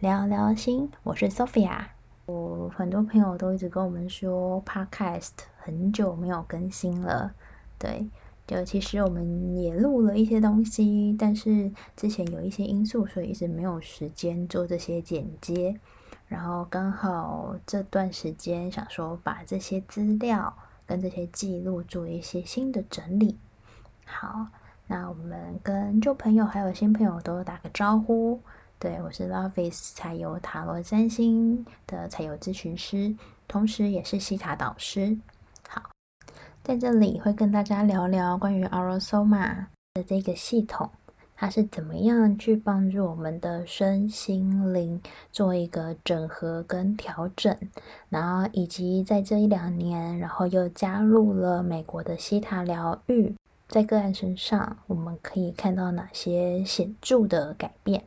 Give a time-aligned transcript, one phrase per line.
[0.00, 1.78] 聊聊心，我是 Sophia。
[2.24, 7.34] 我很多朋友都一直跟我们说，Podcast 很久没有更新了。
[7.78, 8.08] 对，
[8.46, 15.78] 就其实我们也录了一些东西，但是之前有一些因素，所以一直没有时间做这些剪接。
[16.28, 20.56] 然后刚好这段时间想说，把这些资料
[20.86, 23.36] 跟这些记录做一些新的整理。
[24.06, 24.46] 好。
[24.86, 28.40] 那我们跟旧朋友还有新朋友都打个招呼。
[28.80, 33.14] 对，我是 Lovis 彩油塔罗占星的彩油咨询师，
[33.46, 35.18] 同时也是西塔导师。
[35.68, 35.90] 好，
[36.64, 40.90] 在这里会跟大家聊聊关于 Aurosoma 的这个系统，
[41.36, 44.98] 它是怎么样去帮助我们的身心灵
[45.30, 47.54] 做一个整合跟调整，
[48.08, 53.34] 然后以及在这一两年，然后又加入了美国的西塔疗愈。
[53.68, 58.02] 在个案身上，我们可以看到哪些显著的改变？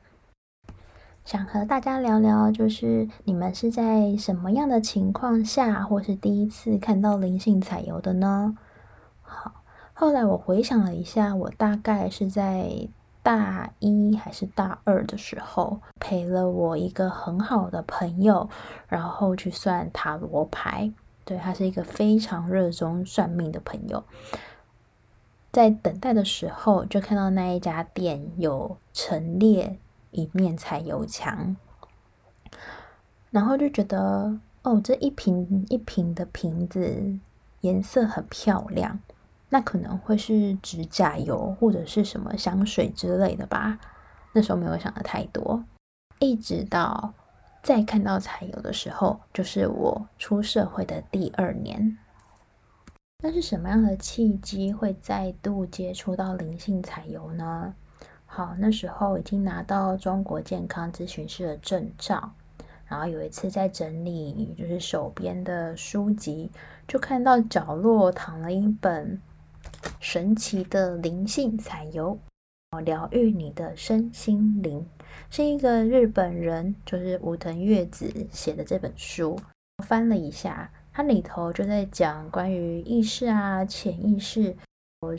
[1.25, 8.57] 想和大家聊聊，就是你们是在什么样的情况下，或是第一次看到灵性彩油的呢？
[9.21, 9.63] 好，
[9.93, 12.89] 后来我回想了一下，我大概是在
[13.23, 18.49] 大一还是大二的时候，陪了我一个很好的朋友，
[18.89, 20.91] 然后去算塔罗牌。
[21.23, 24.03] 对，他是一个非常热衷算命的朋友。
[25.53, 29.77] 在等待的时候，就看到那一家店有陈列
[30.13, 31.57] 一面彩油墙，
[33.31, 37.19] 然后就觉得哦，这一瓶一瓶的瓶子
[37.61, 38.99] 颜色很漂亮，
[39.49, 43.79] 那可能会是指甲油或者是什么香水之类的吧。
[44.33, 45.63] 那时候没有想的太多，
[46.19, 47.13] 一直到
[47.61, 51.97] 再看到彩油的时候，就是我出社会的第二年。
[53.21, 57.73] 那是什么样的契机会再度接触到灵性彩油呢？
[58.35, 62.33] 好，那时候已经拿到中国健康咨询师的证照，
[62.87, 66.49] 然后有一次在整理就是手边的书籍，
[66.87, 69.21] 就看到角落躺了一本
[69.99, 72.17] 神奇的灵性彩油，
[72.83, 74.83] 疗愈你的身心灵，
[75.29, 79.39] 是一个日本人就是武藤月子写的这本书，
[79.85, 80.71] 翻了一下。
[80.91, 84.57] 它里头就在讲关于意识啊、潜意识、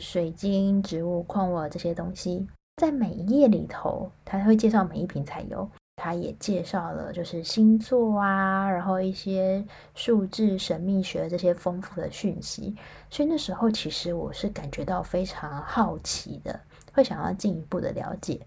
[0.01, 2.45] 水晶、植物、矿物这些东西。
[2.77, 12.75] 在每一页里头，它会介绍每一瓶彩油，它也介绍了就是星座啊，然后一些数字、神秘学这些丰富的讯息。
[13.09, 16.59] 所以那时候其实我是感觉到非常好奇的，
[16.93, 18.39] 会想要进一步的了解，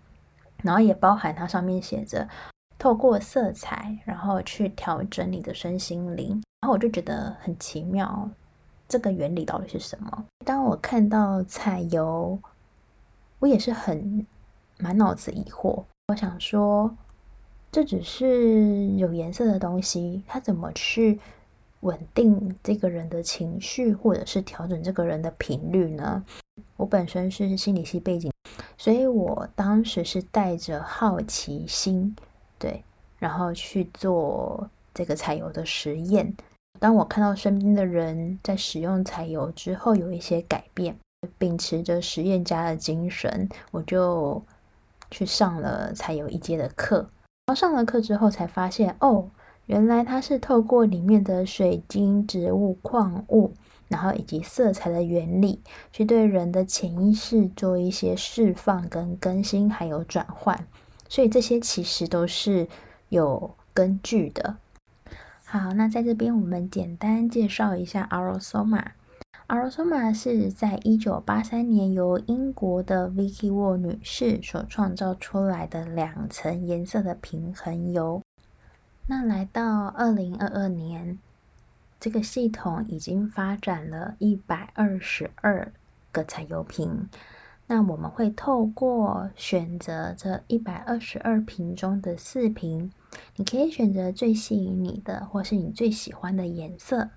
[0.63, 2.29] 然后也包含它上面写着。
[2.81, 8.31] 透过色彩，然后去调整你的身心灵，然后我就觉得很奇妙，
[8.87, 10.25] 这个原理到底是什么？
[10.47, 12.39] 当我看到彩油，
[13.39, 14.27] 我也是很
[14.79, 15.85] 满脑子疑惑。
[16.09, 16.97] 我想说，
[17.71, 21.21] 这只是有颜色的东西，它怎么去
[21.81, 26.25] 稳定这个人的情绪，或者是调整这个人的频率呢？
[26.77, 28.33] 我本身是心理系背景，
[28.77, 32.17] 所以我当时是带着好奇心。
[32.59, 32.83] 对，
[33.19, 36.35] 然后去做这个彩油的实验。
[36.81, 40.97] 当我看到身边的人在使用彩油之后有一些改变，
[41.37, 44.41] 秉持着实验家的精神，我就
[45.11, 47.11] 去上了才有一阶的课。
[47.47, 49.29] 然后上了课之后才发现，哦，
[49.67, 53.53] 原来它是透过里面的水晶、植物、矿物，
[53.89, 60.67] 然后以及色彩的原理，去对人的潜意识做一些释放、跟更新，还有转换。
[61.09, 62.69] 所以这些其实都是
[63.09, 64.57] 有根据的。
[65.45, 68.85] 好，那在这边我们简单介绍一下 Aura-Soma。
[69.49, 78.21] Aura-Soma 是在一九八三年由英国的 Vicky Ward 女士所创造出来的两层颜色的平衡油。
[79.07, 81.19] 那来到二零二二年，
[81.99, 85.73] 这个系统已经发展了一百二十二
[86.13, 87.09] 个彩油瓶。
[87.69, 92.93] 那我们会透过选择这一百二十二瓶中的四瓶，
[93.37, 97.09] 你可以选择最吸引你的，或是你最喜欢的颜色。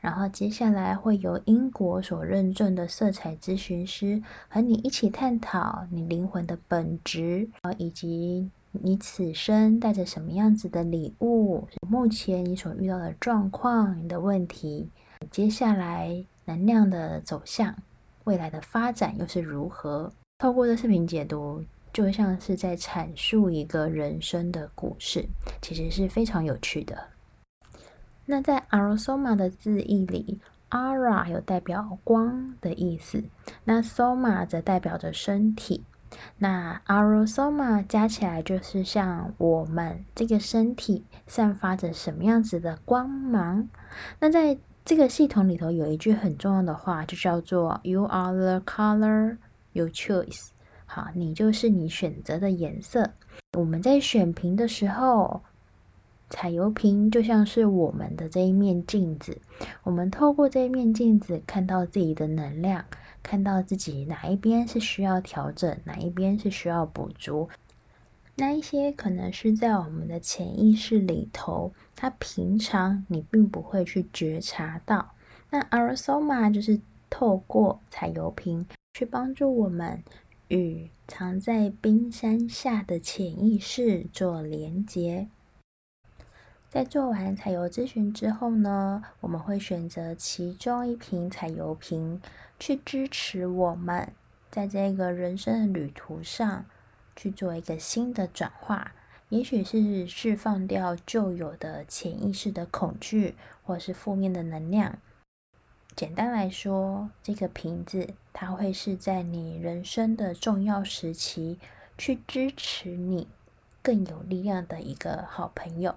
[0.00, 14.90] 然后接下来会由英国所认证的色彩咨询师和你一起探讨你灵魂的本质，以及你此生带着什么样子的礼物，目前你所遇到的状况、你的问题，
[15.30, 17.74] 接下来能量的走向。
[18.24, 20.12] 未来的发展又是如何？
[20.38, 25.26] 透过这视频解读，就像是在阐述一个人生的故事，
[25.62, 26.96] 其实是非常有趣的。
[28.30, 30.38] 那在 aroma 的字义里
[30.68, 33.24] ，ara 有代表光的意思，
[33.64, 35.82] 那 Soma 则代表着身体。
[36.36, 43.66] 那 aroma 加起来就是像我们这个身体散发着什么样子的光芒。
[44.20, 49.38] 那在这个系统里头有一句很重要的话，就叫做 “You are the color
[49.72, 50.48] you choose”。
[50.84, 53.10] 好，你就是你选择的颜色。
[53.56, 55.42] 我们在选瓶的时候，
[56.30, 59.40] 彩油瓶就像是我们的这一面镜子。
[59.82, 62.84] 我们透过这一面镜子，看到自己的能量。
[63.20, 67.46] 看到自己哪一边是需要调整，哪一边是需要补足，
[68.36, 75.10] 那一些可能是在我们的潜意识里头，它平常你并不会去觉察到。
[75.50, 78.64] 那 Arasoma 就是透过彩油瓶
[78.94, 80.02] 去帮助我们
[80.46, 85.28] 与藏在冰山下的潜意识做连接。
[86.70, 92.20] 在做完彩油咨询之后呢，我们会选择其中一瓶彩油瓶。
[92.60, 94.12] 去支持我们
[94.50, 96.64] 在这个人生的旅途上
[97.14, 98.90] 去做一个新的转化，
[99.28, 104.98] 也许是释放掉旧有的潜意识的恐惧，或是负面的能量。
[105.94, 111.60] 简单来说，这个瓶子它会是在你人生的重要时期
[111.96, 113.28] 去支持你
[113.80, 115.94] 更有力量的一个好朋友，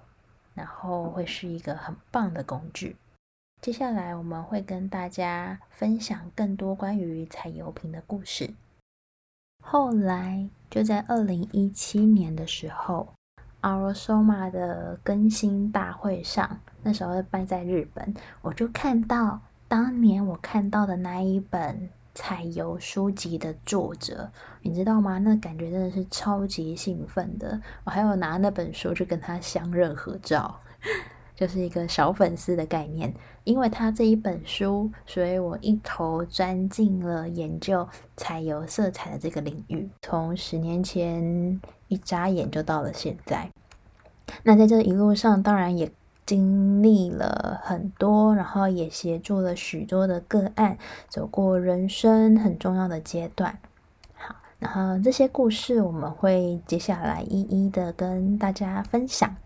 [0.54, 2.96] 然后会是一个很棒的工具。
[3.60, 8.52] 接下来我们会跟大家分享更多关于彩油瓶的故事。
[9.62, 13.14] 后来就在二零一七年的时候
[13.60, 24.30] ，Arosoma 的更新大会上，那时候办在日本，我就看到当年我看到的那一本彩油书籍的作者，
[24.62, 25.18] 你知道吗？
[25.18, 27.60] 那感觉真的是超级兴奋的。
[27.84, 30.60] 我还有拿那本书去跟他相认合照。
[31.34, 33.12] 就是一个小粉丝的概念，
[33.42, 39.88] 因为他这一本书，所以我一头钻进了研究彩油色彩的这个领域。
[40.02, 43.50] 从十年前一眨眼就到了现在，
[44.44, 45.90] 那在这一路上，当然也
[46.24, 50.78] 经历了很多，然后也协助了许多的个案，
[51.08, 53.58] 走过人生很重要的阶段。
[54.14, 59.36] 好，然后这些故事我们会接下来一一的跟大家分享。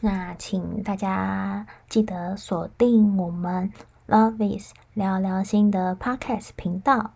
[0.00, 3.70] 那请大家记得锁定我们
[4.08, 7.12] Lovis 聊聊心的 Podcast 频道。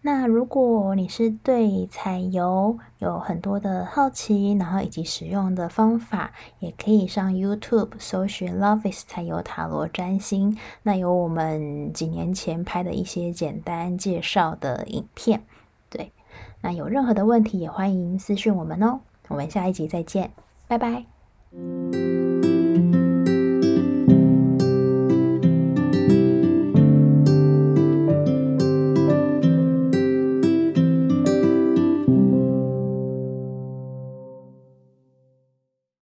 [0.00, 10.56] 那如果你是对彩油有很多的好奇，然后以及使用的方法，也可以上 YouTube 搜寻 “Loveis 彩油塔罗占星。
[10.82, 15.42] 那有我们几年前拍的一些简单介绍的影片。
[15.88, 16.12] 对，
[16.60, 19.00] 那有任何的问题也欢迎私讯我们哦。
[19.28, 20.30] 我们下一集再见，
[20.68, 21.04] 拜拜。